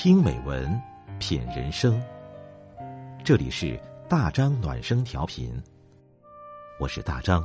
[0.00, 0.80] 听美文，
[1.18, 2.00] 品人生。
[3.24, 3.76] 这里是
[4.08, 5.60] 大张暖声调频，
[6.78, 7.42] 我是大张。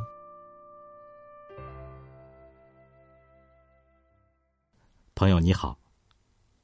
[5.15, 5.75] 朋友你好，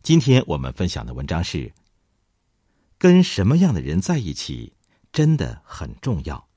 [0.03, 1.73] 今天我们分享的文章是：
[2.99, 4.71] 跟什么样的人在一起
[5.11, 6.47] 真的很重要。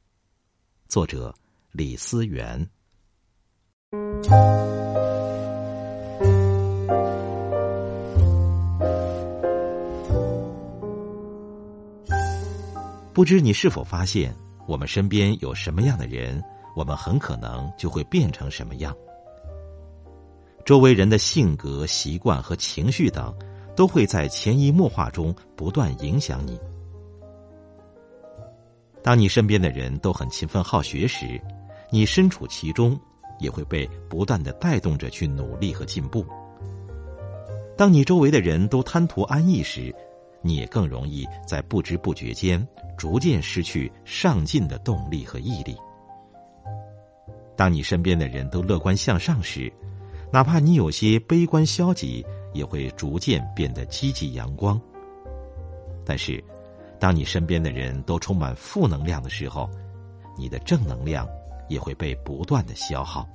[0.88, 1.34] 作者
[1.70, 2.68] 李思源。
[13.14, 14.34] 不知你是否发现，
[14.66, 16.42] 我们身边有什么样的人，
[16.74, 18.96] 我们很可能就会变成什么样。
[20.64, 23.34] 周围人的性格、习惯和情绪等，
[23.76, 26.58] 都会在潜移默化中不断影响你。
[29.02, 31.38] 当你身边的人都很勤奋好学时，
[31.90, 32.98] 你身处其中，
[33.40, 36.24] 也会被不断的带动着去努力和进步。
[37.76, 39.94] 当你周围的人都贪图安逸时，
[40.42, 42.66] 你也更容易在不知不觉间。
[42.94, 45.76] 逐渐失去上进的动力和毅力。
[47.56, 49.72] 当你身边的人都乐观向上时，
[50.30, 54.80] 哪怕你有些悲观消极，也会逐渐变得积极阳光。
[56.04, 56.42] 但是，
[57.00, 59.68] 当你身边的人都充满负能量的时候，
[60.38, 61.26] 你的正能量
[61.68, 63.28] 也会被不断的消耗。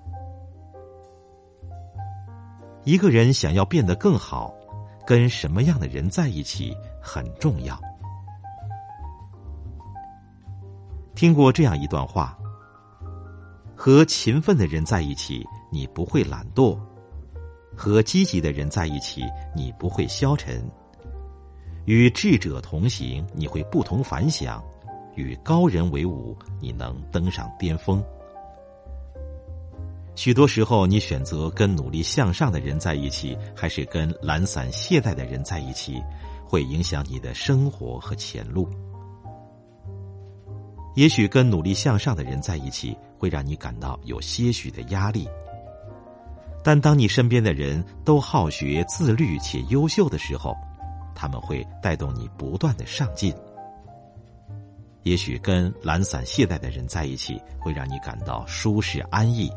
[2.85, 4.53] 一个人想要变得更好，
[5.07, 7.79] 跟什么样的人在一起很重要。
[11.15, 12.37] 听过这样一段话：
[13.73, 16.77] 和勤奋的人在一起，你不会懒惰；
[17.73, 19.23] 和积极的人在一起，
[19.55, 20.61] 你不会消沉；
[21.85, 24.61] 与智者同行，你会不同凡响；
[25.15, 28.03] 与高人为伍，你能登上巅峰。
[30.17, 36.01] 许多时候，你选择跟努力向上的人在一起，还是跟懒散懈怠的人在一起，
[36.43, 38.67] 会影响你的生活和前路。
[40.95, 45.29] 也许跟努力向上的人在一起，会让你感到有些许的压力。
[46.63, 50.51] 但当你身边的人都好学、自律且优秀的时候，
[51.13, 53.31] 他们会带动你不断的上进。
[55.03, 59.47] 也许跟懒散懈怠的人在一起，会让你感到舒适安逸。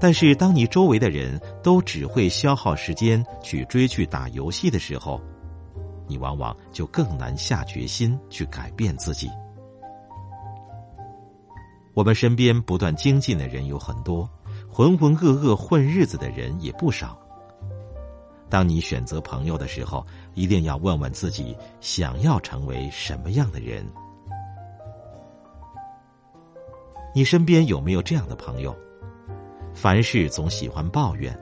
[0.00, 5.20] 但是当你周围的人都只会消耗时间去追剧、打游戏的时候，
[6.06, 9.30] 你往往就更难下决心去改变自己。
[11.92, 14.28] 我们身边不断精进的人有很多，
[14.70, 17.18] 浑浑噩噩混日子的人也不少。
[18.48, 23.86] 当你选择朋友的时候，一定要问问自己，想要成为什么样的人？
[27.14, 28.74] 你身边有没有这样的朋友？
[29.72, 31.36] 凡事总喜欢抱怨，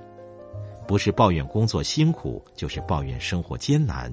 [0.87, 4.11] 不是抱怨工作辛苦，就是抱怨生活艰难；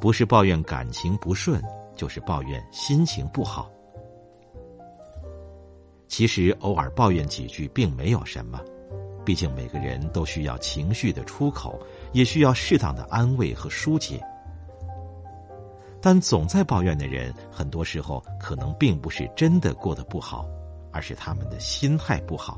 [0.00, 1.62] 不是抱怨感情不顺，
[1.94, 3.70] 就是抱怨心情不好。
[6.08, 8.60] 其实偶尔抱怨几句并没有什么，
[9.24, 11.78] 毕竟每个人都需要情绪的出口，
[12.12, 14.20] 也需要适当的安慰和疏解。
[16.00, 20.48] 但总在抱怨的人，很多时候可能并不是真的过得不好，
[20.90, 22.56] 而是他们的心态不好。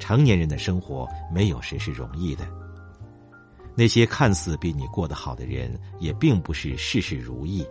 [0.00, 2.44] 成年人的生活没有谁是容易的，
[3.76, 7.64] 那些看似比你过得好的人，也并不是事事如意。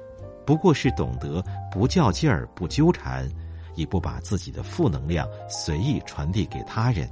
[0.46, 3.30] 不过是懂得不较劲儿、不纠缠，
[3.76, 7.10] 也不把自己的负能量随意传递给他人。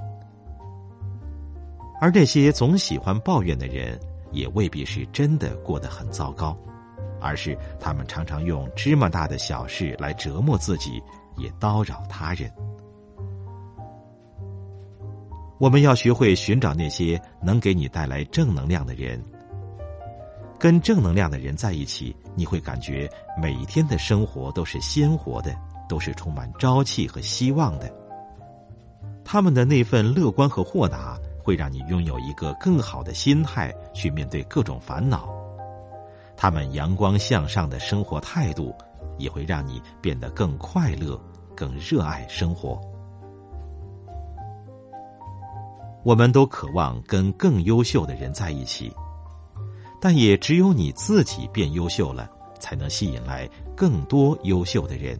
[2.00, 4.00] 而那些总喜欢抱怨的人，
[4.32, 6.56] 也未必是真的过得很糟糕，
[7.20, 11.02] 而是他们常常用芝麻大的小事来折磨自己，
[11.36, 12.50] 也叨扰他人。
[15.58, 19.22] 我们要学会寻找那些能给你带来正能量的人。
[20.58, 23.08] 跟正能量的人在一起，你会感觉
[23.40, 25.54] 每一天的生活都是鲜活的，
[25.88, 27.92] 都是充满朝气和希望的。
[29.24, 35.28] 他们的那份乐观和豁达，会让你拥有一个更好的心态去面对各种烦恼。
[36.36, 38.74] 他们阳光向上的生活态度，
[39.16, 41.20] 也会让你变得更快乐、
[41.54, 42.80] 更热爱生活。
[46.04, 48.92] 我们都渴望跟更优秀的人在一起。
[50.00, 52.30] 但也只有你自己变优秀了，
[52.60, 55.18] 才能吸引来更多优秀的人。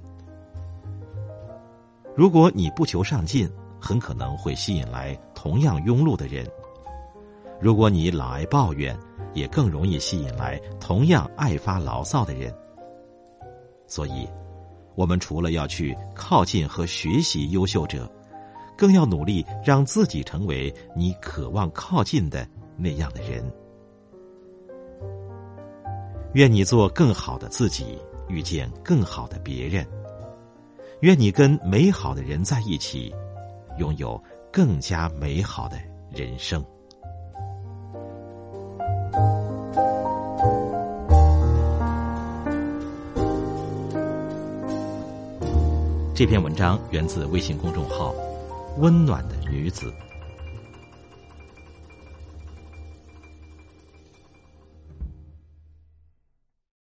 [2.16, 6.46] 如果你不求上进，很可能会吸引来同样庸碌的人；
[7.60, 8.96] 如果你老爱抱怨，
[9.34, 12.54] 也更容易吸引来同样爱发牢骚的人。
[13.86, 14.28] 所以，
[14.94, 18.10] 我们除了要去靠近和学习优秀者，
[18.78, 23.44] 更要努力让自己成为你渴望靠近的那样的人。
[26.34, 27.98] 愿你做更好的自己，
[28.28, 29.84] 遇见更好的别人。
[31.00, 33.12] 愿你跟美好的人在一起，
[33.78, 34.22] 拥有
[34.52, 35.76] 更加美好的
[36.10, 36.64] 人生。
[46.14, 48.12] 这篇文章源自微信公众号
[48.78, 49.92] “温暖的女子”。